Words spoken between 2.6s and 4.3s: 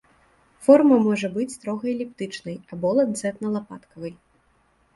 або ланцэтна-лапаткавай.